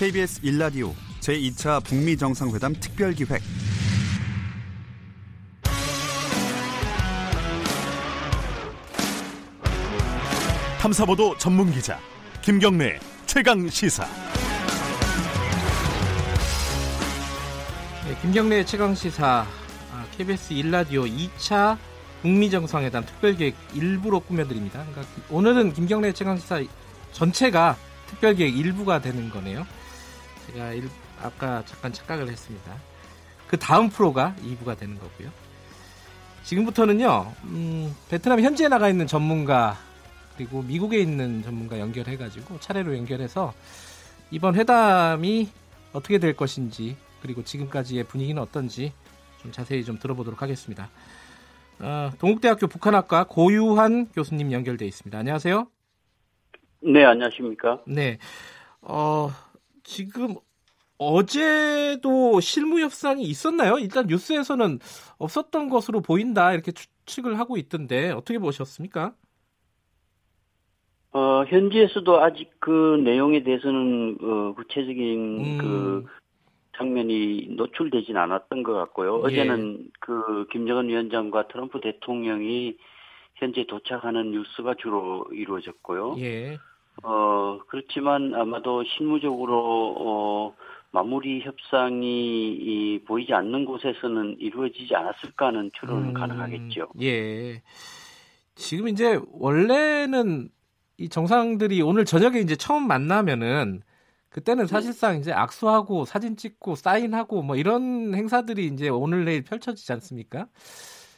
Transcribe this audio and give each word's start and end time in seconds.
KBS 0.00 0.40
1라디오 0.40 0.94
제2차 1.20 1.84
북미 1.84 2.16
정상회담 2.16 2.72
특별 2.80 3.12
기획 3.12 3.42
탐사보도 10.80 11.36
전문 11.36 11.70
기자 11.70 11.98
김경래 12.40 12.98
최강 13.26 13.68
시사. 13.68 14.06
네, 18.06 18.16
김경래 18.22 18.64
최강 18.64 18.94
시사 18.94 19.44
아, 19.92 20.06
KBS 20.16 20.54
1라디오 20.54 21.06
2차 21.36 21.76
북미 22.22 22.48
정상회담 22.48 23.04
특별 23.04 23.36
기획 23.36 23.54
일부로 23.74 24.20
꾸며드립니다. 24.20 24.82
그러니까 24.90 25.14
오늘은 25.28 25.74
김경래 25.74 26.14
최강 26.14 26.38
시사 26.38 26.62
전체가 27.12 27.76
특별 28.06 28.34
기획 28.34 28.56
일부가 28.56 29.02
되는 29.02 29.28
거네요. 29.28 29.66
제가 30.52 30.72
일, 30.72 30.88
아까 31.22 31.64
잠깐 31.64 31.92
착각을 31.92 32.28
했습니다. 32.28 32.76
그 33.46 33.58
다음 33.58 33.88
프로가 33.88 34.34
2부가 34.42 34.78
되는 34.78 34.98
거고요. 34.98 35.30
지금부터는요, 36.44 37.32
음, 37.44 37.94
베트남 38.08 38.40
현지에 38.40 38.68
나가 38.68 38.88
있는 38.88 39.06
전문가 39.06 39.76
그리고 40.36 40.62
미국에 40.62 40.98
있는 40.98 41.42
전문가 41.42 41.78
연결해가지고 41.78 42.60
차례로 42.60 42.96
연결해서 42.96 43.52
이번 44.30 44.54
회담이 44.54 45.48
어떻게 45.92 46.18
될 46.18 46.34
것인지 46.34 46.96
그리고 47.20 47.44
지금까지의 47.44 48.04
분위기는 48.04 48.40
어떤지 48.40 48.92
좀 49.42 49.52
자세히 49.52 49.84
좀 49.84 49.98
들어보도록 49.98 50.40
하겠습니다. 50.42 50.88
어, 51.80 52.10
동국대학교 52.18 52.66
북한학과 52.68 53.24
고유한 53.24 54.06
교수님 54.08 54.52
연결돼 54.52 54.86
있습니다. 54.86 55.18
안녕하세요. 55.18 55.66
네, 56.82 57.04
안녕하십니까? 57.04 57.82
네. 57.86 58.18
어, 58.80 59.30
지금 59.90 60.36
어제도 60.98 62.38
실무 62.40 62.80
협상이 62.80 63.24
있었나요? 63.24 63.76
일단 63.78 64.06
뉴스에서는 64.06 64.78
없었던 65.18 65.68
것으로 65.68 66.00
보인다 66.00 66.52
이렇게 66.52 66.70
추측을 66.70 67.40
하고 67.40 67.56
있던데 67.56 68.12
어떻게 68.12 68.38
보셨습니까? 68.38 69.14
어, 71.12 71.44
현지에서도 71.44 72.22
아직 72.22 72.52
그 72.60 73.00
내용에 73.02 73.42
대해서는 73.42 74.18
어, 74.22 74.54
구체적인 74.54 75.40
음. 75.40 75.58
그 75.58 76.06
장면이 76.76 77.48
노출되진 77.56 78.16
않았던 78.16 78.62
것 78.62 78.74
같고요. 78.74 79.22
예. 79.22 79.26
어제는 79.26 79.90
그 79.98 80.46
김정은 80.52 80.88
위원장과 80.88 81.48
트럼프 81.48 81.80
대통령이 81.80 82.76
현재 83.34 83.66
도착하는 83.66 84.30
뉴스가 84.30 84.74
주로 84.78 85.26
이루어졌고요. 85.32 86.14
예. 86.20 86.58
어, 87.02 87.58
그렇지만 87.68 88.34
아마도 88.34 88.84
실무적으로 88.84 89.96
어, 89.98 90.54
마무리 90.92 91.40
협상이 91.42 92.52
이, 92.52 93.00
보이지 93.06 93.32
않는 93.32 93.64
곳에서는 93.64 94.36
이루어지지 94.40 94.94
않았을까 94.94 95.46
하는 95.46 95.70
추론은 95.78 96.08
음, 96.08 96.14
가능하겠죠. 96.14 96.88
예. 97.02 97.62
지금 98.54 98.88
이제 98.88 99.20
원래는 99.32 100.50
이 100.98 101.08
정상들이 101.08 101.80
오늘 101.82 102.04
저녁에 102.04 102.40
이제 102.40 102.56
처음 102.56 102.86
만나면은 102.86 103.82
그때는 104.28 104.66
사실상 104.66 105.18
이제 105.18 105.32
악수하고 105.32 106.04
사진 106.04 106.36
찍고 106.36 106.76
사인하고 106.76 107.42
뭐 107.42 107.56
이런 107.56 108.14
행사들이 108.14 108.66
이제 108.66 108.88
오늘 108.88 109.24
내일 109.24 109.42
펼쳐지지 109.42 109.92
않습니까? 109.94 110.46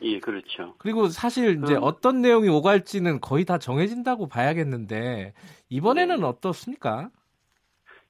예, 0.03 0.19
그렇죠. 0.19 0.75
그리고 0.79 1.09
사실 1.09 1.61
이제 1.63 1.75
음. 1.75 1.83
어떤 1.83 2.21
내용이 2.23 2.49
오갈지는 2.49 3.21
거의 3.21 3.45
다 3.45 3.59
정해진다고 3.59 4.29
봐야겠는데 4.29 5.33
이번에는 5.69 6.21
네. 6.21 6.27
어떻습니까? 6.27 7.11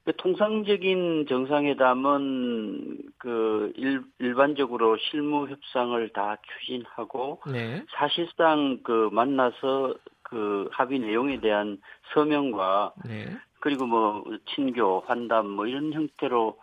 그 0.05 0.13
통상적인 0.17 1.27
정상회담은 1.29 2.98
그 3.19 3.73
일, 3.77 4.03
일반적으로 4.19 4.97
실무 4.98 5.48
협상을 5.48 6.09
다 6.09 6.37
추진하고 6.61 7.41
네. 7.47 7.85
사실상 7.97 8.80
그 8.83 9.11
만나서 9.13 9.95
그 10.23 10.69
합의 10.73 10.98
내용에 10.98 11.41
대한 11.41 11.80
서명과 12.14 12.95
네. 13.05 13.27
그리고 13.61 13.86
뭐 13.86 14.24
친교, 14.55 15.05
환담 15.07 15.47
뭐 15.47 15.67
이런 15.67 15.92
형태로 15.92 16.59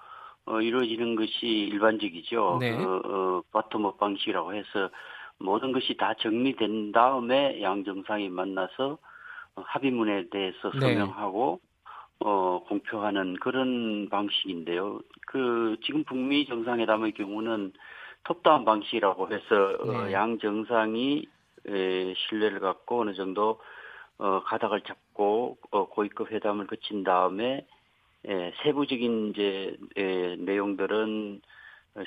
어, 0.45 0.61
이루어지는 0.61 1.15
것이 1.15 1.45
일반적이죠. 1.45 2.57
네. 2.59 2.75
그, 2.75 2.83
어, 2.83 3.43
bottom-up 3.53 3.97
방식이라고 3.99 4.53
해서 4.53 4.89
모든 5.39 5.71
것이 5.71 5.95
다 5.97 6.13
정리된 6.15 6.91
다음에 6.91 7.61
양 7.61 7.83
정상이 7.83 8.29
만나서 8.29 8.97
어, 9.55 9.61
합의문에 9.65 10.29
대해서 10.29 10.71
네. 10.71 10.79
서명하고 10.79 11.59
어, 12.19 12.63
공표하는 12.67 13.35
그런 13.35 14.09
방식인데요. 14.09 14.99
그 15.27 15.77
지금 15.83 16.03
북미 16.03 16.45
정상회담의 16.45 17.13
경우는 17.13 17.71
top-down 18.25 18.65
방식이라고 18.65 19.29
해서 19.31 19.77
어, 19.79 20.05
네. 20.05 20.13
양 20.13 20.37
정상이 20.39 21.25
에, 21.67 22.13
신뢰를 22.13 22.59
갖고 22.59 23.01
어느 23.01 23.13
정도 23.13 23.61
어, 24.17 24.41
가닥을 24.43 24.81
잡고 24.81 25.57
어, 25.71 25.87
고위급 25.87 26.31
회담을 26.31 26.67
거친 26.67 27.03
다음에 27.03 27.65
에, 28.25 28.53
세부적인 28.63 29.29
이제 29.29 29.77
에, 29.95 30.35
내용들은 30.35 31.41
어, 31.41 31.58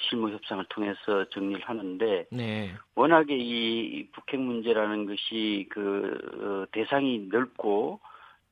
실무 0.09 0.31
협상을 0.31 0.65
통해서 0.71 1.29
정리를 1.31 1.63
하는데 1.63 2.27
네. 2.31 2.73
워낙에 2.95 3.37
이 3.37 4.09
북핵 4.13 4.41
문제라는 4.41 5.07
것이 5.07 5.67
그 5.71 6.19
어, 6.41 6.67
대상이 6.73 7.29
넓고 7.31 8.01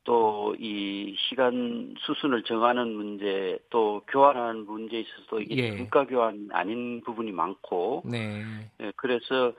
또 0.04 0.40
이 0.58 1.14
시간 1.28 1.94
수순을 2.00 2.42
정하는 2.44 2.92
문제 2.92 3.58
또 3.70 4.02
교환하는 4.08 4.66
문제에 4.66 5.00
있어서도 5.00 5.40
이게 5.40 5.56
예. 5.56 5.76
국가 5.76 6.04
교환 6.04 6.48
아닌 6.52 7.00
부분이 7.02 7.32
많고 7.32 8.02
네. 8.04 8.42
예, 8.80 8.92
그래서 8.96 9.52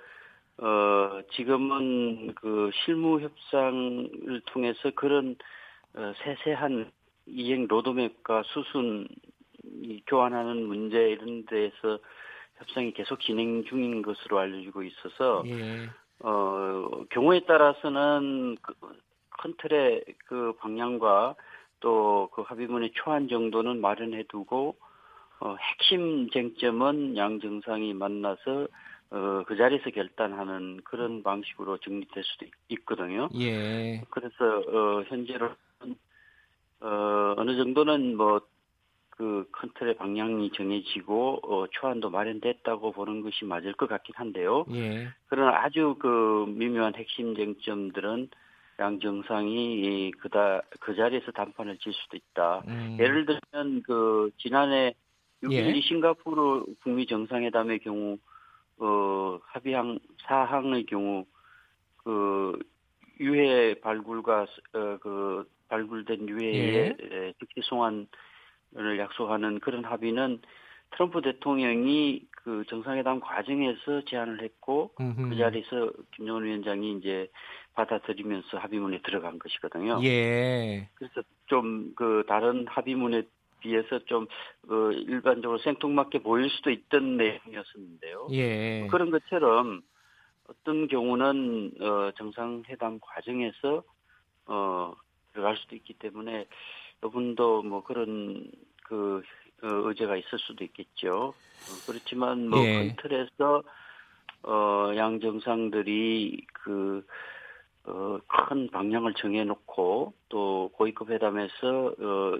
어 0.57 1.21
지금은 1.33 2.33
그 2.35 2.69
실무 2.83 3.19
협상을 3.21 4.41
통해서 4.45 4.91
그런 4.95 5.35
어, 5.95 6.13
세세한 6.23 6.91
이행 7.25 7.67
로드맵과 7.67 8.43
수순 8.45 9.07
이 9.81 10.01
교환하는 10.07 10.67
문제 10.67 11.11
이런 11.11 11.45
데에서 11.45 11.99
협상이 12.57 12.93
계속 12.93 13.19
진행 13.21 13.63
중인 13.65 14.01
것으로 14.01 14.39
알려지고 14.39 14.83
있어서 14.83 15.43
예. 15.47 15.89
어 16.19 17.03
경우에 17.09 17.41
따라서는 17.45 18.57
그, 18.61 18.73
큰 19.29 19.53
틀의 19.57 20.03
그 20.27 20.53
방향과 20.59 21.35
또 21.79 22.29
그 22.31 22.43
합의문의 22.43 22.91
초안 22.93 23.27
정도는 23.27 23.81
마련해 23.81 24.23
두고 24.29 24.75
어 25.39 25.55
핵심 25.55 26.29
쟁점은 26.29 27.17
양 27.17 27.39
정상이 27.39 27.93
만나서 27.93 28.67
어, 29.13 29.43
그 29.45 29.57
자리에서 29.57 29.89
결단하는 29.89 30.79
그런 30.85 31.21
방식으로 31.21 31.77
정리될 31.79 32.23
수도 32.23 32.45
있, 32.45 32.51
있거든요. 32.69 33.27
예. 33.37 34.01
그래서 34.09 34.35
어, 34.37 35.03
현재로는 35.03 35.55
어, 36.79 37.33
어느 37.35 37.57
정도는 37.57 38.15
뭐 38.15 38.39
그 39.21 39.45
큰 39.51 39.69
틀의 39.75 39.95
방향이 39.97 40.51
정해지고 40.51 41.41
어, 41.43 41.67
초안도 41.67 42.09
마련됐다고 42.09 42.91
보는 42.91 43.21
것이 43.21 43.45
맞을 43.45 43.73
것 43.73 43.87
같긴 43.87 44.15
한데요. 44.17 44.65
예. 44.71 45.09
그러나 45.27 45.63
아주 45.63 45.95
그 45.99 46.45
미묘한 46.47 46.95
핵심 46.95 47.35
쟁점들은 47.35 48.29
양 48.79 48.99
정상이 48.99 49.75
이 49.75 50.11
그다 50.11 50.63
그 50.79 50.95
자리에서 50.95 51.31
담판을 51.33 51.77
질 51.77 51.93
수도 51.93 52.17
있다. 52.17 52.63
음. 52.67 52.97
예를 52.99 53.27
들면 53.27 53.83
그 53.83 54.31
지난해 54.37 54.95
6일 55.43 55.75
예. 55.75 55.81
싱가포르 55.81 56.65
북미 56.81 57.05
정상회담의 57.05 57.79
경우 57.79 58.17
어 58.79 59.39
합의항 59.43 59.99
사항의 60.23 60.85
경우 60.87 61.25
그 61.97 62.57
유해 63.19 63.75
발굴과 63.81 64.47
어, 64.73 64.97
그 64.99 65.47
발굴된 65.67 66.27
유해의 66.27 66.95
예. 66.99 67.27
에, 67.27 67.33
즉시 67.39 67.61
송환 67.69 68.07
을 68.77 68.99
약속하는 68.99 69.59
그런 69.59 69.83
합의는 69.83 70.41
트럼프 70.91 71.21
대통령이 71.21 72.25
그 72.31 72.63
정상회담 72.69 73.19
과정에서 73.19 74.01
제안을 74.05 74.41
했고 74.41 74.91
음흠. 74.99 75.29
그 75.29 75.35
자리에서 75.37 75.91
김정은 76.15 76.45
위원장이 76.45 76.97
이제 76.97 77.29
받아들이면서 77.73 78.57
합의문에 78.57 79.01
들어간 79.01 79.39
것이거든요. 79.39 79.99
예. 80.03 80.89
그래서 80.95 81.21
좀 81.47 81.93
그 81.95 82.23
다른 82.27 82.65
합의문에 82.67 83.23
비해서 83.59 83.99
좀 84.05 84.25
어, 84.69 84.91
일반적으로 84.91 85.59
생뚱맞게 85.59 86.19
보일 86.19 86.49
수도 86.49 86.71
있던 86.71 87.17
내용이었었는데요. 87.17 88.27
예. 88.31 88.87
그런 88.89 89.11
것처럼 89.11 89.81
어떤 90.47 90.87
경우는 90.87 91.71
어, 91.79 92.11
정상회담 92.17 92.99
과정에서 92.99 93.83
어, 94.47 94.93
들어갈 95.33 95.57
수도 95.57 95.75
있기 95.75 95.93
때문에 95.93 96.47
여분도 97.03 97.63
뭐 97.63 97.83
그런 97.83 98.51
그 98.83 99.21
어, 99.63 99.67
의제가 99.67 100.15
있을 100.17 100.39
수도 100.39 100.63
있겠죠. 100.63 101.33
어, 101.67 101.77
그렇지만 101.85 102.47
뭐 102.47 102.63
예. 102.65 102.77
큰 102.77 102.95
틀에서 103.01 103.63
어, 104.43 104.91
양 104.95 105.19
정상들이 105.19 106.45
그 106.53 107.05
어, 107.85 108.19
큰 108.27 108.69
방향을 108.69 109.13
정해놓고 109.15 110.13
또 110.29 110.69
고위급 110.73 111.09
회담에서 111.09 111.93
어, 111.99 112.37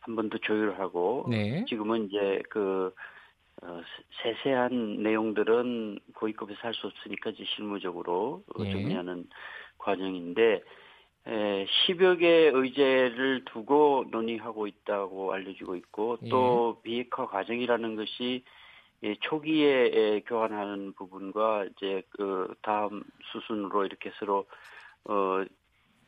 한 0.00 0.16
번 0.16 0.30
더 0.30 0.38
조율하고 0.38 1.26
네. 1.28 1.64
지금은 1.68 2.06
이제 2.06 2.42
그 2.48 2.94
어, 3.62 3.82
세세한 4.22 5.02
내용들은 5.02 5.98
고위급에서 6.14 6.58
할 6.62 6.72
수 6.74 6.86
없으니까 6.86 7.30
이제 7.30 7.44
실무적으로 7.54 8.42
어, 8.54 8.64
예. 8.64 8.72
정리하는 8.72 9.28
과정인데 9.78 10.62
에, 11.26 11.66
10여 11.66 12.18
개의 12.18 12.52
의제를 12.54 13.44
두고 13.46 14.06
논의하고 14.10 14.66
있다고 14.66 15.32
알려지고 15.32 15.76
있고 15.76 16.18
또 16.30 16.80
비핵화 16.82 17.26
과정이라는 17.26 17.96
것이 17.96 18.44
예, 19.02 19.14
초기에 19.20 19.90
에, 19.92 20.20
교환하는 20.20 20.92
부분과 20.94 21.64
이제 21.64 22.02
그 22.10 22.54
다음 22.62 23.02
수순으로 23.32 23.86
이렇게 23.86 24.10
서로 24.18 24.46
어 25.04 25.42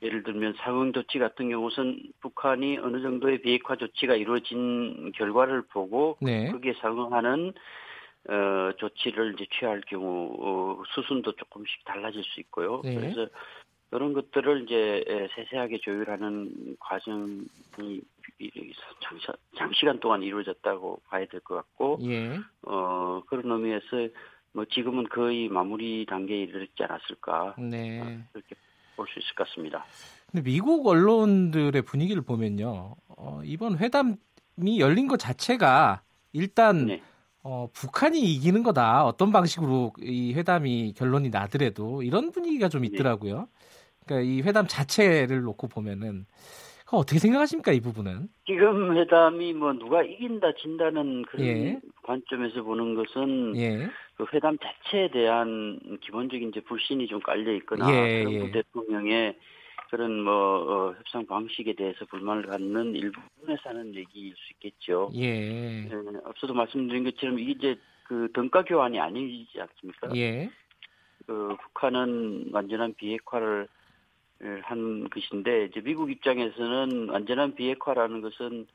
예를 0.02 0.24
들면 0.24 0.54
상응 0.58 0.92
조치 0.92 1.18
같은 1.18 1.48
경우는 1.48 2.12
북한이 2.20 2.78
어느 2.78 3.00
정도의 3.00 3.40
비핵화 3.40 3.76
조치가 3.76 4.16
이루어진 4.16 5.12
결과를 5.12 5.62
보고 5.68 6.18
네. 6.20 6.50
거기에 6.50 6.74
상응하는 6.80 7.52
어, 8.28 8.72
조치를 8.78 9.34
이제 9.34 9.46
취할 9.58 9.80
경우 9.82 10.36
어, 10.38 10.82
수순도 10.94 11.32
조금씩 11.32 11.84
달라질 11.84 12.22
수 12.24 12.40
있고요. 12.40 12.82
네. 12.84 12.94
그래서 12.94 13.28
이런 13.92 14.12
것들을 14.14 14.64
이제 14.64 15.04
에, 15.06 15.28
세세하게 15.34 15.78
조율하는 15.82 16.76
과정이 16.80 18.00
이- 18.38 18.72
장시, 19.02 19.26
장시 19.56 19.84
간 19.84 20.00
동안 20.00 20.22
이루어졌다고 20.22 21.00
봐야 21.08 21.26
될 21.26 21.40
것 21.40 21.56
같고 21.56 21.98
예. 22.04 22.38
어, 22.62 23.20
그런 23.28 23.50
의미에서 23.52 24.08
뭐 24.52 24.64
지금은 24.64 25.08
거의 25.08 25.48
마무리 25.48 26.06
단계에 26.06 26.42
이르지 26.42 26.72
않았을까 26.82 27.56
네. 27.58 28.18
그렇게 28.32 28.54
볼 28.96 29.06
수 29.08 29.18
있을 29.18 29.34
것 29.34 29.46
같습니다. 29.48 29.84
근데 30.30 30.42
미국 30.44 30.86
언론들의 30.86 31.82
분위기를 31.82 32.22
보면요. 32.22 32.94
어, 33.08 33.40
이번 33.44 33.78
회담이 33.78 34.78
열린 34.78 35.06
것 35.08 35.18
자체가 35.18 36.02
일단 36.32 36.86
네. 36.86 37.02
어, 37.42 37.68
북한이 37.72 38.20
이기는 38.20 38.62
거다. 38.62 39.04
어떤 39.04 39.32
방식으로 39.32 39.92
이 40.00 40.32
회담이 40.34 40.94
결론이 40.96 41.30
나더라도 41.30 42.02
이런 42.02 42.30
분위기가 42.32 42.68
좀 42.68 42.84
있더라고요. 42.84 43.48
그러니까 44.06 44.30
이 44.30 44.42
회담 44.42 44.66
자체를 44.66 45.42
놓고 45.42 45.68
보면은 45.68 46.26
어떻게 46.92 47.18
생각하십니까 47.18 47.72
이 47.72 47.80
부분은? 47.80 48.28
지금 48.46 48.96
회담이 48.96 49.54
뭐 49.54 49.72
누가 49.72 50.02
이긴다 50.02 50.52
진다는 50.60 51.22
그런 51.22 51.46
예. 51.46 51.80
관점에서 52.02 52.62
보는 52.62 52.94
것은 52.94 53.56
예. 53.56 53.88
그 54.16 54.26
회담 54.34 54.58
자체에 54.58 55.10
대한 55.10 55.80
기본적인 56.02 56.50
이제 56.50 56.60
불신이 56.60 57.06
좀 57.06 57.20
깔려 57.20 57.52
있거나 57.54 57.90
예, 57.90 58.24
트럼프 58.24 58.46
예. 58.48 58.50
대통령의 58.50 59.38
그런 59.90 60.22
뭐 60.22 60.32
어, 60.34 60.94
협상 60.98 61.26
방식에 61.26 61.74
대해서 61.74 62.04
불만을 62.06 62.46
갖는 62.46 62.94
일부분에서 62.94 63.70
하는 63.70 63.94
얘기일 63.94 64.34
수 64.36 64.52
있겠죠. 64.54 65.10
예. 65.14 65.84
예, 65.84 65.90
앞서도 66.24 66.52
말씀드린 66.52 67.04
것처럼 67.04 67.38
이게 67.38 67.52
이제 67.52 67.76
그 68.04 68.28
등가 68.34 68.64
교환이 68.64 69.00
아니지 69.00 69.58
않습니까? 69.58 70.14
예. 70.16 70.50
그 71.26 71.56
북한은 71.62 72.50
완전한 72.52 72.94
비핵화를 72.94 73.68
한 74.62 75.08
것인데 75.08 75.66
이제 75.66 75.80
미국 75.80 76.10
입장에서는 76.10 77.08
완전한 77.10 77.54
비핵화라는 77.54 78.20
것은 78.20 78.66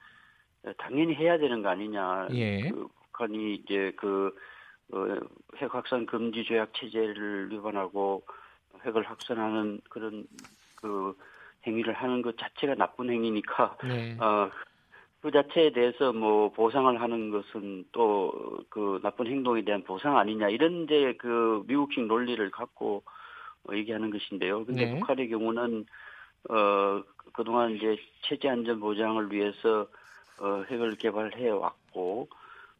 당연히 0.77 1.13
해야 1.15 1.37
되는 1.37 1.61
거 1.61 1.69
아니냐. 1.69 2.27
예. 2.33 2.69
그 2.69 2.87
북한이 3.11 3.55
이제 3.55 3.91
그 3.95 4.35
어, 4.93 5.05
핵 5.57 5.73
확산 5.73 6.05
금지 6.05 6.43
조약 6.45 6.73
체제를 6.73 7.51
위반하고 7.51 8.23
핵을 8.85 9.03
확산하는 9.03 9.81
그런 9.89 10.25
그 10.75 11.15
행위를 11.65 11.93
하는 11.93 12.21
것 12.21 12.37
자체가 12.37 12.75
나쁜 12.75 13.09
행위니까 13.09 13.77
네. 13.83 14.17
어, 14.21 14.49
그 15.21 15.31
자체에 15.31 15.71
대해서 15.71 16.13
뭐 16.13 16.51
보상을 16.51 17.01
하는 17.01 17.31
것은 17.31 17.85
또 17.91 18.47
그 18.69 18.99
나쁜 19.01 19.27
행동에 19.27 19.63
대한 19.63 19.83
보상 19.83 20.17
아니냐 20.17 20.49
이런 20.49 20.83
이제 20.83 21.15
그 21.17 21.63
미국식 21.67 22.05
논리를 22.05 22.49
갖고 22.51 23.03
어, 23.05 23.11
얘기하는 23.75 24.09
것인데요. 24.11 24.65
근데 24.65 24.85
네. 24.85 24.99
북한의 24.99 25.29
경우는 25.29 25.85
어 26.49 27.03
그동안 27.33 27.75
이제 27.75 27.97
체제 28.21 28.49
안전 28.49 28.79
보장을 28.79 29.31
위해서 29.31 29.87
어 30.39 30.63
핵을 30.69 30.95
개발해 30.95 31.49
왔고 31.49 32.29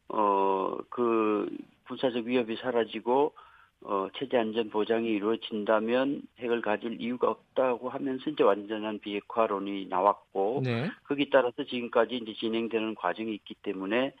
어그 0.08 1.56
군사적 1.86 2.24
위협이 2.24 2.56
사라지고 2.56 3.34
어 3.82 4.08
체제 4.16 4.38
안전 4.38 4.70
보장이 4.70 5.08
이루어진다면 5.08 6.22
핵을 6.38 6.62
가질 6.62 7.00
이유가 7.00 7.30
없다고 7.30 7.88
하면서 7.90 8.30
이제 8.30 8.42
완전한 8.42 8.98
비핵화론이 8.98 9.86
나왔고 9.86 10.62
네. 10.64 10.90
거기 11.04 11.30
따라서 11.30 11.64
지금까지 11.64 12.16
이제 12.16 12.34
진행되는 12.34 12.94
과정이 12.94 13.34
있기 13.34 13.54
때문에 13.62 14.14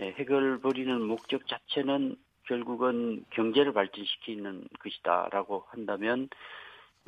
에, 0.00 0.12
핵을 0.12 0.60
버리는 0.60 1.00
목적 1.02 1.46
자체는 1.46 2.16
결국은 2.46 3.24
경제를 3.30 3.72
발전시키는 3.72 4.68
것이다라고 4.80 5.64
한다면 5.68 6.28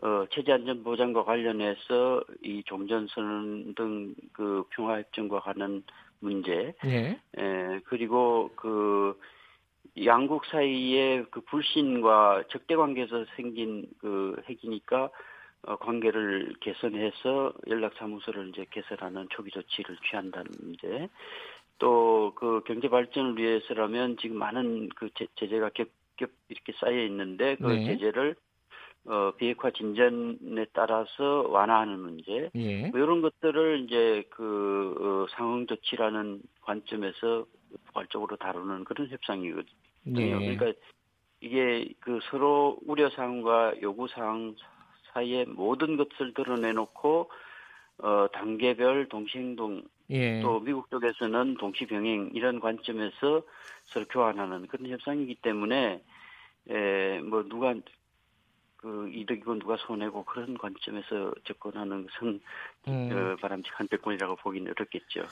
어, 0.03 0.27
체제 0.31 0.53
안전 0.53 0.85
보장과 0.85 1.25
관련해서 1.25 2.23
이 2.43 2.62
종전선언 2.65 3.75
등 3.75 4.15
그 4.37 4.65
평화 4.71 4.99
협정과 4.99 5.41
관한 5.41 5.83
문제, 6.21 6.75
예. 6.85 7.19
에, 7.38 7.81
그리고 7.87 8.50
그 8.55 9.19
양국 10.05 10.44
사이의 10.47 11.25
그 11.31 11.41
불신과 11.41 12.44
적대 12.50 12.77
관계에서 12.77 13.25
생긴 13.35 13.87
그 13.99 14.37
핵이니까 14.47 15.11
어, 15.62 15.77
관계를 15.77 16.55
개선해서 16.61 17.55
연락 17.69 17.94
사무소를 17.94 18.50
이제 18.50 18.67
개설하는 18.71 19.27
초기 19.31 19.50
조치를 19.50 19.97
취한다는 20.09 20.50
문제. 20.61 21.09
또 21.78 22.17
그 22.37 22.62
경제 22.67 22.88
발전을 22.88 23.37
위해서라면 23.38 24.19
지금 24.19 24.38
많은 24.38 24.90
그 24.90 25.11
제, 25.14 25.26
제재가 25.37 25.70
겹겹 25.70 26.31
이렇게 26.49 26.73
쌓여 26.78 27.02
있는데 27.05 27.56
그 27.56 27.67
네. 27.67 27.87
제재를 27.87 28.37
어, 29.06 29.32
비핵화 29.37 29.70
진전에 29.70 30.67
따라서 30.73 31.46
완화하는 31.49 31.99
문제. 31.99 32.50
예. 32.55 32.88
뭐 32.88 33.00
이런 33.00 33.23
것들을 33.23 33.84
이제 33.84 34.25
그 34.31 35.26
어, 35.28 35.32
상응 35.34 35.67
조치라는 35.67 36.43
관점에서 36.61 37.46
포괄적으로 37.87 38.37
다루는 38.37 38.84
그런 38.84 39.08
협상이거든요. 39.08 39.64
네. 40.05 40.31
그러니까 40.31 40.73
이게 41.40 41.88
그 42.00 42.19
서로 42.31 42.78
우려 42.87 43.08
사항과 43.11 43.75
요구 43.82 44.08
사항 44.08 44.56
사이에 45.12 45.44
모든 45.46 45.96
것을 45.96 46.34
드러내놓고 46.34 47.31
어 47.99 48.26
단계별 48.32 49.08
동시 49.08 49.38
행동 49.38 49.82
예. 50.11 50.41
또 50.41 50.61
미국 50.61 50.91
쪽에서는 50.91 51.57
동시 51.59 51.87
병행 51.87 52.30
이런 52.35 52.61
관점에서 52.61 53.42
서로 53.85 54.07
교환하는 54.07 54.66
그런 54.69 54.90
협상이기 54.90 55.37
때문에 55.42 56.02
에 56.69 57.21
뭐 57.21 57.45
누가 57.49 57.75
그 58.76 59.09
이득이고 59.12 59.59
누가 59.59 59.76
손해고 59.76 60.25
그런 60.25 60.57
관점에서 60.59 61.33
접근하는 61.45 62.07
것은 62.07 62.40
음. 62.88 63.11
어, 63.12 63.37
바람직한 63.40 63.88
접근이라고 63.90 64.37
보기는 64.37 64.71
어렵겠죠. 64.71 65.23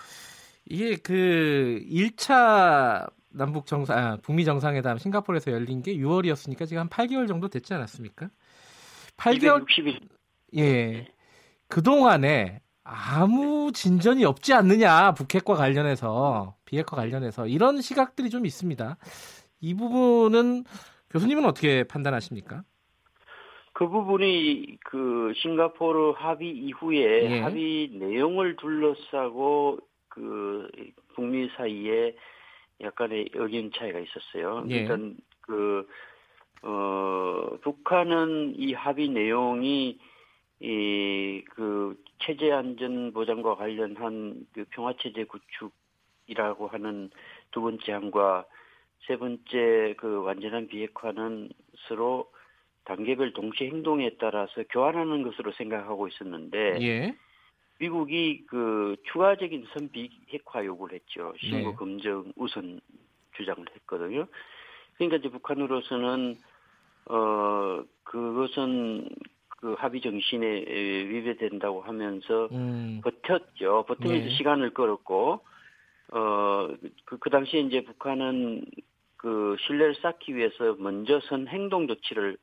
이게 0.67 0.97
그 0.97 1.81
1차 1.89 3.09
남북 3.31 3.67
정상, 3.67 3.99
아, 3.99 4.17
북미 4.23 4.45
정상회담 4.45 4.99
싱가포르에서 4.99 5.53
열린 5.53 5.83
게 5.83 5.95
6월이었으니까 5.97 6.67
지금 6.67 6.81
한 6.81 6.89
8개월 6.89 7.29
정도 7.29 7.49
됐지 7.49 7.75
않았습니까? 7.75 8.31
8개월 9.19 9.67
260일 9.67 10.01
예. 10.57 11.09
그 11.69 11.83
동안에 11.83 12.61
아무 12.85 13.73
진전이 13.73 14.25
없지 14.27 14.53
않느냐, 14.53 15.15
북핵과 15.15 15.55
관련해서, 15.55 16.55
비핵화 16.67 16.97
관련해서, 16.97 17.47
이런 17.47 17.81
시각들이 17.81 18.29
좀 18.29 18.45
있습니다. 18.45 18.99
이 19.61 19.75
부분은 19.75 20.65
교수님은 21.11 21.47
어떻게 21.47 21.85
판단하십니까? 21.85 22.63
그 23.73 23.89
부분이 23.89 24.79
그 24.85 25.33
싱가포르 25.37 26.13
합의 26.17 26.51
이후에 26.51 27.31
예. 27.31 27.41
합의 27.41 27.91
내용을 27.93 28.57
둘러싸고 28.57 29.79
그 30.09 30.69
북미 31.15 31.49
사이에 31.57 32.15
약간의 32.81 33.31
의견 33.35 33.73
차이가 33.73 33.99
있었어요. 33.99 34.65
예. 34.69 34.85
그러니까 34.85 35.21
그 35.41 35.89
어, 36.63 37.57
북한은 37.63 38.55
이 38.57 38.75
합의 38.75 39.09
내용이 39.09 39.99
이그 40.61 41.97
체제 42.25 42.53
안전 42.53 43.13
보장과 43.13 43.57
관련한 43.57 44.47
그 44.53 44.65
평화 44.71 44.95
체제 44.99 45.25
구축이라고 45.25 46.69
하는 46.69 47.11
두 47.51 47.61
번째 47.61 47.93
항과 47.93 48.45
세 49.07 49.17
번째 49.17 49.95
그 49.99 50.23
완전한 50.23 50.67
비핵화는 50.69 51.51
서로 51.89 52.31
단계별 52.85 53.33
동시 53.33 53.65
행동에 53.65 54.17
따라서 54.19 54.63
교환하는 54.71 55.23
것으로 55.23 55.53
생각하고 55.53 56.09
있었는데 56.09 56.79
예. 56.83 57.15
미국이 57.79 58.45
그 58.47 58.97
추가적인 59.13 59.67
선비핵화 59.73 60.65
요구를 60.65 60.97
했죠. 60.97 61.35
신고 61.39 61.71
네. 61.71 61.77
검증 61.77 62.33
우선 62.37 62.81
주장을 63.37 63.65
했거든요. 63.75 64.27
그러니까 64.97 65.17
이제 65.19 65.29
북한으로서는 65.29 66.37
어 67.07 67.85
그것은 68.05 69.09
그 69.59 69.75
합의 69.75 70.01
정신에 70.01 70.47
위배된다고 70.47 71.83
하면서 71.83 72.49
음. 72.53 73.01
버텼죠. 73.03 73.85
버티면서 73.87 74.29
네. 74.29 74.37
시간을 74.37 74.75
끌었고 74.75 75.41
어그 76.11 77.19
그 77.21 77.31
당시에 77.31 77.61
이제 77.61 77.83
북한은 77.83 78.65
그 79.17 79.57
신뢰를 79.67 79.95
쌓기 79.97 80.37
위해서 80.37 80.77
먼저 80.79 81.21
선 81.21 81.49
행동 81.49 81.87
조치를 81.87 82.37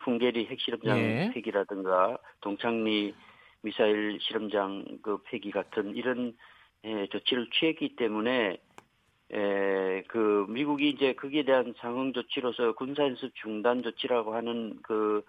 풍계리 0.00 0.46
핵실험장 0.46 0.98
예. 0.98 1.30
폐기라든가 1.34 2.18
동창리 2.40 3.14
미사일 3.62 4.18
실험장 4.20 4.98
그 5.02 5.18
폐기 5.24 5.50
같은 5.50 5.94
이런 5.94 6.34
예, 6.84 7.06
조치를 7.08 7.50
취했기 7.50 7.96
때문에 7.96 8.58
에, 9.32 10.02
그 10.08 10.46
미국이 10.48 10.88
이제 10.90 11.12
거기에 11.12 11.44
대한 11.44 11.74
상응 11.78 12.12
조치로서 12.12 12.72
군사연습 12.72 13.34
중단 13.36 13.82
조치라고 13.82 14.34
하는 14.34 14.78
그, 14.82 15.22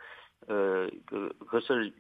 어, 0.49 0.87
그, 1.05 1.29
그것을 1.39 1.93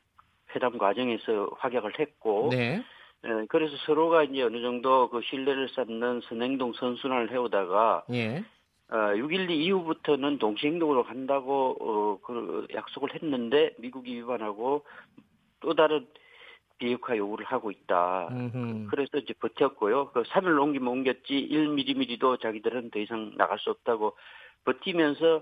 회담 0.55 0.77
과정에서 0.77 1.49
확약을 1.57 1.99
했고, 1.99 2.49
네. 2.51 2.83
에, 3.23 3.45
그래서 3.49 3.75
서로가 3.85 4.23
이제 4.23 4.41
어느 4.41 4.61
정도 4.61 5.09
그 5.09 5.21
신뢰를 5.21 5.69
쌓는 5.69 6.21
선행동 6.21 6.73
선순환을 6.73 7.31
해오다가, 7.31 8.03
예. 8.11 8.43
어, 8.89 8.95
6.12 9.15 9.51
이후부터는 9.51 10.39
동시행동으로 10.39 11.03
간다고, 11.03 11.77
어, 11.79 12.19
그 12.25 12.67
약속을 12.73 13.15
했는데, 13.15 13.73
미국이 13.77 14.15
위반하고 14.17 14.83
또 15.61 15.73
다른 15.73 16.07
비핵화 16.77 17.15
요구를 17.15 17.45
하고 17.45 17.69
있다. 17.69 18.29
음흠. 18.31 18.87
그래서 18.89 19.19
이제 19.19 19.33
버텼고요. 19.35 20.09
그 20.09 20.23
3일 20.23 20.59
옮기면 20.59 20.87
옮겼지 20.87 21.47
1mm도 21.51 22.41
자기들은 22.41 22.89
더 22.89 22.99
이상 22.99 23.31
나갈 23.37 23.59
수 23.59 23.69
없다고 23.69 24.17
버티면서 24.65 25.41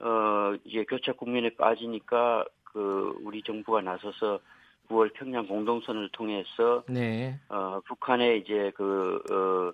어 0.00 0.54
이제 0.64 0.84
교착 0.84 1.16
국면에 1.16 1.50
빠지니까 1.50 2.44
그 2.64 3.18
우리 3.22 3.42
정부가 3.42 3.80
나서서 3.80 4.40
9월 4.88 5.12
평양 5.12 5.46
공동선을 5.46 6.10
통해서 6.10 6.84
네. 6.88 7.38
어 7.48 7.80
북한의 7.86 8.40
이제 8.40 8.72
그 8.74 9.22
어, 9.30 9.72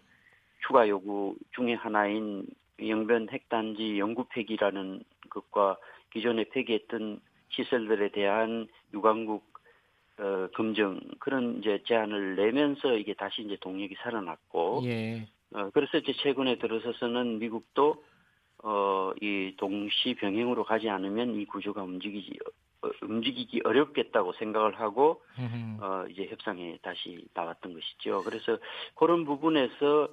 추가 0.66 0.88
요구 0.88 1.37
중에 1.54 1.75
하나인 1.75 2.47
영변 2.81 3.28
핵단지 3.31 3.99
영구 3.99 4.26
폐기라는 4.31 5.04
것과 5.31 5.76
기존에 6.11 6.45
폐기했던 6.45 7.21
시설들에 7.50 8.11
대한 8.11 8.69
유관국 8.93 9.45
어, 10.19 10.49
검증 10.54 11.00
그런 11.19 11.59
이제 11.59 11.83
제안을 11.87 12.37
내면서 12.37 12.95
이게 12.95 13.14
다시 13.14 13.43
이제 13.43 13.57
동력이 13.61 13.97
살아났고 14.02 14.83
예. 14.85 15.26
어, 15.52 15.71
그래서 15.71 15.99
이제 15.99 16.12
최근에 16.12 16.59
들어서서는 16.59 17.38
미국도 17.38 18.02
어, 18.66 19.12
이 19.21 19.54
동시 19.59 20.14
병행으로 20.14 20.64
가지 20.64 20.88
않으면 20.88 21.35
이 21.35 21.44
구조가 21.44 21.83
움직이지 21.83 22.38
어, 22.83 22.88
움직이기 23.02 23.61
어렵겠다고 23.64 24.33
생각을 24.33 24.80
하고. 24.80 25.23
어, 25.80 26.04
이제 26.09 26.26
협상에 26.30 26.78
다시 26.83 27.26
나왔던 27.35 27.75
것이죠. 27.75 28.23
그래서 28.25 28.59
그런 28.94 29.25
부분에서 29.25 30.09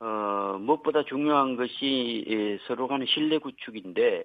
어, 0.00 0.58
무엇보다 0.58 1.04
중요한 1.04 1.56
것이 1.56 2.24
예, 2.28 2.58
서로 2.66 2.88
간의 2.88 3.06
신뢰 3.08 3.38
구축인데 3.38 4.24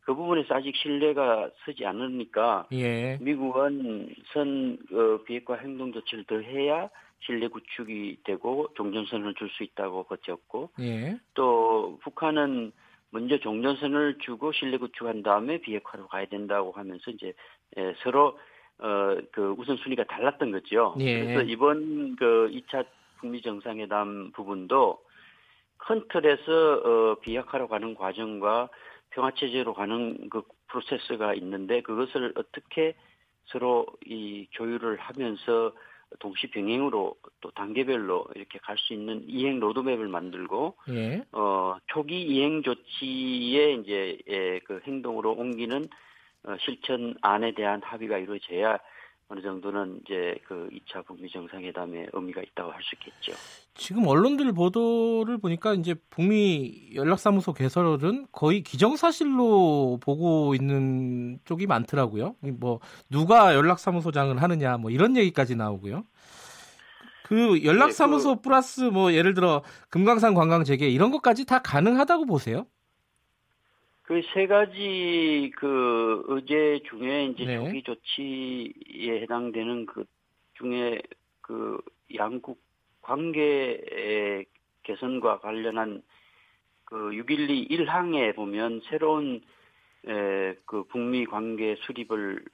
그 0.00 0.14
부분에서 0.14 0.54
아직 0.54 0.74
신뢰가 0.76 1.50
서지 1.64 1.86
않으니까 1.86 2.66
예. 2.72 3.16
미국은 3.20 4.14
선 4.32 4.76
어, 4.92 5.22
비핵화 5.24 5.54
행동 5.54 5.92
조치를 5.92 6.24
더 6.24 6.38
해야 6.40 6.90
신뢰 7.20 7.48
구축이 7.48 8.18
되고 8.24 8.68
종전선을 8.74 9.34
줄 9.34 9.48
수 9.50 9.62
있다고 9.62 10.04
버텼고 10.04 10.70
예. 10.80 11.18
또 11.32 11.98
북한은 12.02 12.72
먼저 13.14 13.38
종전선을 13.38 14.18
주고 14.18 14.50
신뢰 14.50 14.76
구축한 14.76 15.22
다음에 15.22 15.58
비핵화로 15.58 16.08
가야 16.08 16.26
된다고 16.26 16.72
하면서 16.72 17.12
이제 17.12 17.32
예, 17.76 17.94
서로 18.02 18.36
어, 18.78 19.16
그 19.30 19.54
우선순위가 19.56 20.02
달랐던 20.04 20.50
거죠. 20.50 20.96
예. 20.98 21.20
그래서 21.20 21.42
이번 21.42 22.16
그 22.16 22.50
2차 22.52 22.84
북미 23.18 23.40
정상회담 23.40 24.32
부분도 24.32 24.98
큰 25.76 26.02
틀에서 26.08 26.52
어, 26.52 27.14
비핵화로 27.20 27.68
가는 27.68 27.94
과정과 27.94 28.68
평화체제로 29.10 29.74
가는 29.74 30.28
그 30.28 30.42
프로세스가 30.66 31.34
있는데 31.34 31.82
그것을 31.82 32.32
어떻게 32.34 32.96
서로 33.44 33.86
이 34.04 34.48
조율을 34.50 34.96
하면서 34.96 35.72
동시 36.18 36.46
병행으로 36.48 37.16
또 37.40 37.50
단계별로 37.50 38.26
이렇게 38.34 38.58
갈 38.58 38.76
수 38.78 38.92
있는 38.92 39.24
이행 39.28 39.60
로드맵을 39.60 40.08
만들고 40.08 40.74
예. 40.90 41.22
어 41.32 41.76
초기 41.86 42.22
이행 42.22 42.62
조치에 42.62 43.72
이제 43.74 44.18
예, 44.28 44.58
그 44.60 44.80
행동으로 44.86 45.32
옮기는 45.32 45.88
어, 46.44 46.56
실천안에 46.60 47.52
대한 47.54 47.80
합의가 47.82 48.18
이루어져야 48.18 48.78
어느 49.34 49.42
정도는 49.42 50.00
이제 50.04 50.36
그 50.46 50.68
2차 50.72 51.04
북미 51.04 51.28
정상회담에 51.28 52.06
의미가 52.12 52.40
있다고 52.40 52.70
할 52.70 52.80
수 52.82 52.94
있겠죠. 52.94 53.32
지금 53.74 54.06
언론들 54.06 54.52
보도를 54.52 55.38
보니까 55.38 55.74
이제 55.74 55.94
북미 56.08 56.90
연락사무소 56.94 57.52
개설은 57.52 58.28
거의 58.30 58.62
기정사실로 58.62 59.98
보고 60.00 60.54
있는 60.54 61.40
쪽이 61.44 61.66
많더라고요. 61.66 62.36
뭐 62.60 62.78
누가 63.10 63.54
연락사무소장을 63.56 64.40
하느냐 64.40 64.76
뭐 64.76 64.92
이런 64.92 65.16
얘기까지 65.16 65.56
나오고요. 65.56 66.04
그 67.24 67.64
연락사무소 67.64 68.40
플러스 68.40 68.82
뭐 68.82 69.12
예를 69.12 69.34
들어 69.34 69.62
금강산 69.88 70.34
관광 70.34 70.62
재개 70.62 70.88
이런 70.88 71.10
것까지 71.10 71.44
다 71.44 71.58
가능하다고 71.60 72.26
보세요? 72.26 72.66
그 74.04 74.22
세 74.34 74.46
가지 74.46 75.50
그 75.56 76.24
의제 76.28 76.80
중에 76.90 77.26
이제 77.26 77.44
네. 77.44 77.56
초기 77.56 77.82
조치에 77.82 79.22
해당되는 79.22 79.86
그 79.86 80.04
중에 80.58 81.00
그 81.40 81.78
양국 82.14 82.60
관계 83.00 84.46
개선과 84.82 85.40
관련한 85.40 86.02
그 86.84 86.96
6.12 86.96 87.70
1항에 87.70 88.36
보면 88.36 88.82
새로운 88.90 89.40
에, 90.06 90.54
그 90.66 90.84
북미 90.84 91.24
관계 91.24 91.74
수립을 91.86 92.44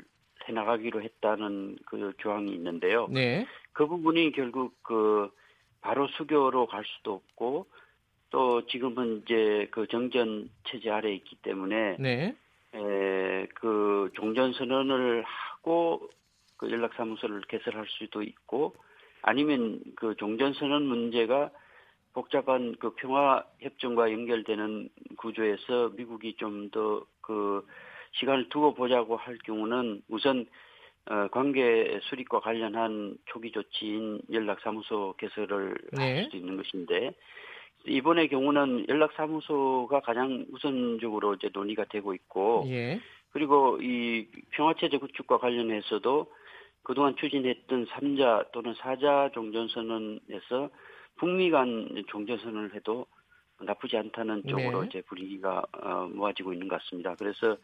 해나가기로 0.45 1.03
했다는 1.03 1.79
그 1.85 2.13
조항이 2.19 2.53
있는데요. 2.53 3.09
네. 3.11 3.45
그 3.73 3.89
부분이 3.89 4.31
결국 4.33 4.81
그 4.83 5.29
바로 5.81 6.07
수교로 6.09 6.67
갈 6.67 6.85
수도 6.85 7.15
없고 7.15 7.67
또 8.31 8.67
지금은 8.67 9.23
이제 9.25 9.69
그 9.71 9.87
정전 9.89 10.49
체제 10.65 10.91
아래에 10.91 11.15
있기 11.15 11.37
때문에 11.37 11.97
네. 11.99 12.37
에, 12.75 13.47
그 13.55 14.11
종전 14.15 14.53
선언을 14.53 15.25
하고 15.25 16.09
그 16.57 16.71
연락사무소를 16.71 17.43
개설할 17.49 17.87
수도 17.89 18.23
있고 18.23 18.75
아니면 19.23 19.81
그 19.97 20.15
종전 20.17 20.53
선언 20.55 20.85
문제가 20.85 21.51
복잡한 22.13 22.75
그 22.79 22.95
평화 22.95 23.45
협정과 23.61 24.13
연결되는 24.13 24.89
구조에서 25.17 25.91
미국이 25.97 26.35
좀 26.37 26.71
더 26.71 27.07
그 27.31 27.65
시간을 28.13 28.49
두고 28.49 28.75
보자고 28.75 29.17
할 29.17 29.39
경우는 29.39 30.03
우선 30.09 30.47
어, 31.07 31.29
관계 31.29 32.01
수립과 32.03 32.41
관련한 32.41 33.17
초기 33.27 33.53
조치인 33.53 34.21
연락사무소 34.33 35.15
개설을 35.17 35.77
네. 35.93 36.15
할 36.15 36.25
수도 36.25 36.37
있는 36.37 36.57
것인데 36.57 37.15
이번의 37.87 38.29
경우는 38.29 38.87
연락사무소가 38.89 40.01
가장 40.01 40.45
우선적으로 40.51 41.35
이제 41.35 41.49
논의가 41.53 41.85
되고 41.85 42.15
있고 42.15 42.65
예. 42.69 43.01
그리고 43.33 43.79
이 43.81 44.27
평화체제 44.51 44.99
구축과 44.99 45.39
관련해서도 45.39 46.33
그동안 46.83 47.17
추진했던 47.17 47.87
3자 47.87 48.51
또는 48.53 48.75
4자 48.75 49.33
종전선언에서 49.33 50.71
북미 51.17 51.51
간 51.51 52.03
종전선언을 52.09 52.75
해도 52.75 53.07
나쁘지 53.61 53.97
않다는 53.99 54.43
쪽으로 54.49 54.81
네. 54.83 54.87
이제 54.89 55.03
분위기가 55.03 55.63
어, 55.83 56.09
모아지고 56.13 56.53
있는 56.55 56.69
것 56.69 56.81
같습니다. 56.83 57.15
그래서 57.19 57.57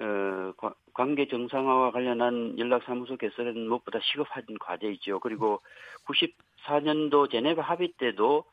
어, 0.00 0.52
과- 0.56 0.74
관계 0.92 1.28
정상화와 1.28 1.92
관련한 1.92 2.58
연락사무소 2.58 3.16
개설은 3.16 3.68
무엇보다 3.68 4.00
시급한 4.02 4.44
과제이죠. 4.58 5.20
그리고 5.20 5.60
94년도 6.06 7.30
제네바 7.30 7.62
합의 7.62 7.92
때도 7.98 8.44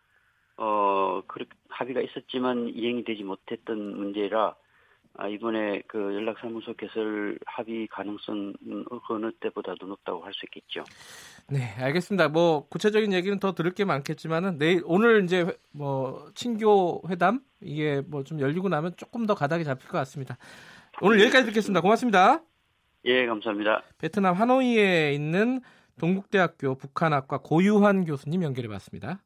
어, 0.62 1.22
그 1.28 1.46
합의가 1.70 2.01
있었지만 2.01 2.70
이행이 2.75 3.04
되지 3.06 3.24
못했던 3.24 3.78
문제라 3.98 4.56
아, 5.18 5.28
이번에 5.28 5.82
그 5.88 5.98
연락사무소 5.98 6.74
개설 6.75 7.38
합의 7.46 7.88
가능성은 7.88 8.54
그 9.08 9.13
어느 9.16 9.32
때보다도 9.39 9.88
높다고 9.88 10.24
할 10.24 10.32
수 10.34 10.46
있겠죠. 10.46 10.84
네, 11.50 11.74
알겠습니다. 11.84 12.30
뭐 12.30 12.68
구체적인 12.70 13.12
얘기는 13.12 13.38
더 13.39 13.54
들을 13.54 13.72
게 13.72 13.84
많겠지만은 13.86 14.58
내일 14.60 14.82
오늘 14.86 15.24
이제 15.24 15.42
회- 15.44 15.58
뭐 15.74 16.30
친교 16.36 17.01
회담 17.10 17.42
이게 17.62 18.01
뭐 18.08 18.24
좀 18.24 18.39
열리고 18.39 18.70
나면 18.70 18.94
조금 18.98 19.25
더 19.25 19.34
가닥이 19.36 19.63
잡힐 19.66 19.89
것 19.89 19.98
같습니다. 20.00 20.38
오늘 21.01 21.20
여기까지 21.22 21.48
듣겠습니다. 21.48 21.82
고맙습니다. 21.82 22.42
예, 23.06 23.25
감사합니다. 23.25 23.84
베트남 23.98 24.36
하노이에 24.36 25.13
있는 25.13 25.62
동국대학교 26.00 26.75
북한학과 26.75 27.39
고유환 27.39 28.06
교수님 28.06 28.44
연결해 28.44 28.68
봤습니다. 28.70 29.22